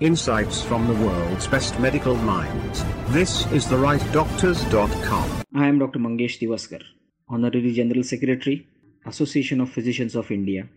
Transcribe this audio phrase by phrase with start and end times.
[0.00, 2.84] Insights from the world's best medical minds.
[3.10, 5.42] This is therightdoctors.com.
[5.54, 6.00] I am Dr.
[6.00, 6.82] Mangesh Tiwaskar,
[7.28, 8.66] Honorary General Secretary,
[9.06, 10.68] Association of Physicians of India,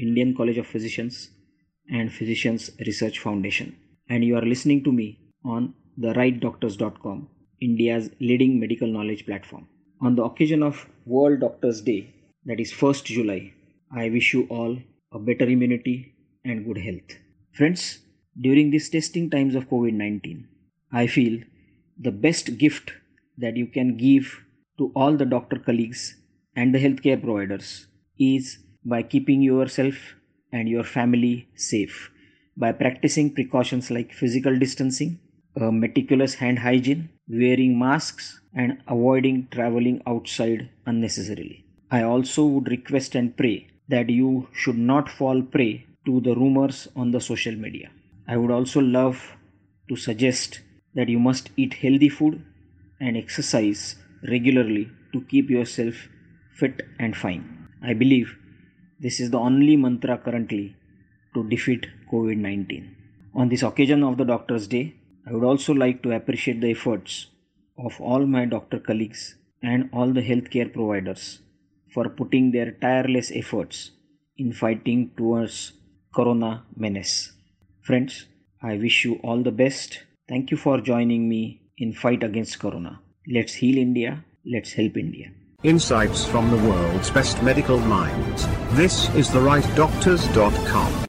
[0.00, 1.30] Indian College of Physicians,
[1.88, 3.76] and Physicians Research Foundation.
[4.08, 7.28] And you are listening to me on therightdoctors.com,
[7.60, 9.68] India's leading medical knowledge platform.
[10.00, 12.12] On the occasion of World Doctors Day,
[12.46, 13.52] that is 1st July,
[13.96, 14.76] I wish you all
[15.12, 16.12] a better immunity
[16.44, 17.20] and good health.
[17.52, 18.00] Friends,
[18.40, 20.46] during these testing times of COVID 19,
[20.92, 21.40] I feel
[21.98, 22.92] the best gift
[23.36, 24.44] that you can give
[24.78, 26.16] to all the doctor colleagues
[26.56, 27.86] and the healthcare providers
[28.18, 29.94] is by keeping yourself
[30.52, 32.10] and your family safe
[32.56, 35.18] by practicing precautions like physical distancing,
[35.56, 41.64] meticulous hand hygiene, wearing masks, and avoiding traveling outside unnecessarily.
[41.90, 46.88] I also would request and pray that you should not fall prey to the rumors
[46.96, 47.90] on the social media.
[48.28, 49.36] I would also love
[49.88, 50.60] to suggest
[50.94, 52.44] that you must eat healthy food
[53.00, 55.94] and exercise regularly to keep yourself
[56.52, 57.68] fit and fine.
[57.82, 58.36] I believe
[59.00, 60.76] this is the only mantra currently
[61.34, 62.96] to defeat COVID 19.
[63.34, 64.94] On this occasion of the Doctor's Day,
[65.26, 67.28] I would also like to appreciate the efforts
[67.78, 71.40] of all my doctor colleagues and all the healthcare providers
[71.94, 73.92] for putting their tireless efforts
[74.36, 75.72] in fighting towards
[76.14, 77.32] corona menace.
[77.88, 78.26] Friends,
[78.62, 80.00] I wish you all the best.
[80.28, 83.00] Thank you for joining me in fight against corona.
[83.26, 84.22] Let's heal India.
[84.44, 85.30] Let's help India.
[85.62, 88.46] Insights from the world's best medical minds.
[88.72, 91.06] This is the therightdoctors.com.